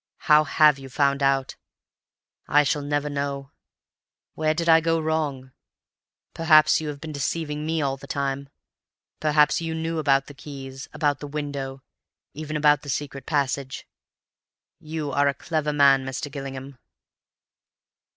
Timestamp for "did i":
4.55-4.81